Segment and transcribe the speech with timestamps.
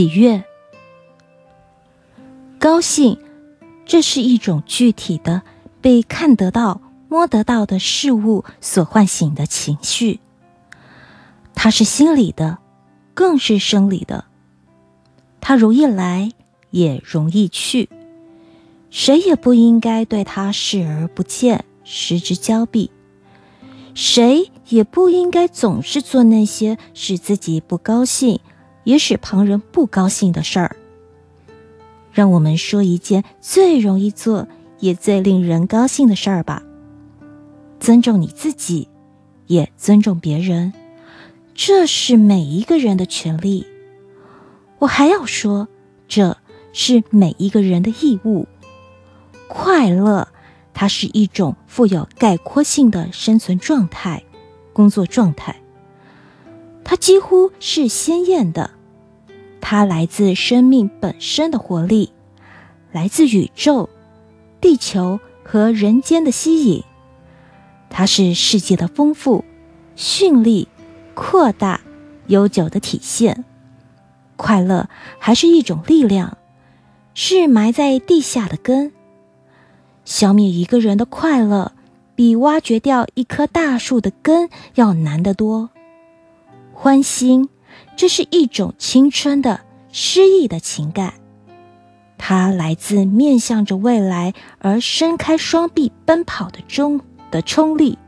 [0.00, 0.42] 喜悦、
[2.58, 3.18] 高兴，
[3.84, 5.42] 这是一种具体的、
[5.82, 6.80] 被看得到、
[7.10, 10.20] 摸得到的事物所唤醒的情绪。
[11.54, 12.56] 它是心理的，
[13.12, 14.24] 更是生理的。
[15.38, 16.30] 它容易来，
[16.70, 17.90] 也容易去，
[18.88, 22.90] 谁也不应该对它视而不见、失之交臂。
[23.92, 28.40] 谁也不应该总是做那些使自己不高兴。
[28.84, 30.76] 也使旁人不高兴的事儿。
[32.12, 34.48] 让我们说一件最容易做
[34.80, 36.62] 也最令人高兴的事儿吧。
[37.78, 38.88] 尊重你自己，
[39.46, 40.72] 也尊重别人，
[41.54, 43.66] 这是每一个人的权利。
[44.78, 45.68] 我还要说，
[46.08, 46.36] 这
[46.72, 48.46] 是每一个人的义务。
[49.48, 50.28] 快乐，
[50.74, 54.22] 它是一种富有概括性的生存状态、
[54.72, 55.60] 工作状态。
[56.84, 58.70] 它几乎是鲜艳的，
[59.60, 62.12] 它来自生命本身的活力，
[62.92, 63.88] 来自宇宙、
[64.60, 66.82] 地球和人间的吸引。
[67.88, 69.44] 它是世界的丰富、
[69.96, 70.68] 绚丽、
[71.14, 71.80] 扩大、
[72.26, 73.44] 悠久的体现。
[74.36, 76.38] 快乐还是一种力量，
[77.14, 78.92] 是埋在地下的根。
[80.04, 81.72] 消灭一个人的快乐，
[82.14, 85.70] 比挖掘掉一棵大树的根要难得多。
[86.82, 87.50] 欢欣，
[87.94, 89.60] 这是一种青春的
[89.92, 91.12] 诗意的情感，
[92.16, 97.98] 它来自面向着未来而伸开双臂奔跑的中的冲力，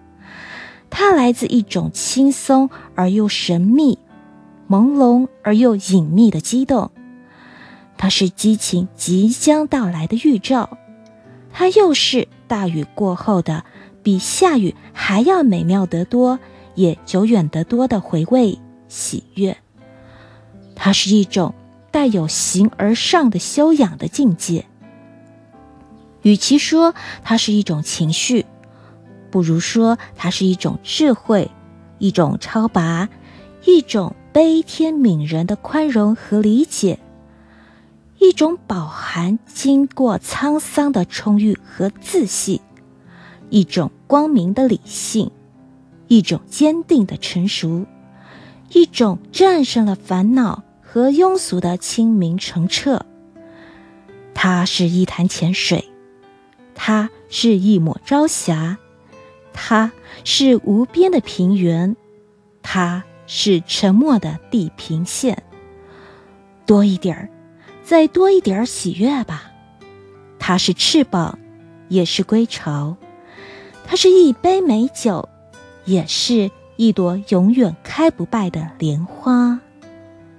[0.89, 3.99] 它来自一种轻松而又神秘、
[4.71, 6.91] 朦胧而又隐秘的激动，
[7.99, 10.79] 它是激情即将到来的预兆，
[11.53, 13.67] 它又是大雨过后的
[14.03, 16.39] 比下雨还要美妙得多。
[16.75, 18.59] 也久远得多的回味。
[18.93, 19.57] 喜悦，
[20.77, 21.55] 它是一种
[21.91, 24.67] 带有形而上的修养的境界。
[26.21, 26.95] 与其说
[27.25, 28.45] 它是一种情绪，
[29.31, 31.51] 不如说它是一种智慧，
[31.99, 33.09] 一种超拔，
[33.65, 36.99] 一种悲天悯人的宽容和理解，
[38.19, 42.61] 一种饱含经过沧桑的充裕和自信，
[43.49, 45.31] 一种光明的理性。
[46.09, 47.87] 一种坚定的成熟，
[48.73, 53.05] 一种战胜了烦恼和庸俗的清明澄澈。
[54.35, 55.89] 它是一潭浅水，
[56.75, 58.79] 它是一抹朝霞，
[59.53, 59.93] 它
[60.25, 61.97] 是无边的平原，
[62.63, 65.43] 它是沉默的地平线。
[66.65, 67.29] 多一点儿，
[67.83, 69.53] 再多一点儿喜悦吧。
[70.39, 71.39] 它是翅膀，
[71.89, 72.97] 也是归巢。
[73.87, 75.29] 它是一杯美酒。
[75.85, 76.49] 也是
[76.85, 79.61] 一朵永远开不败的莲花。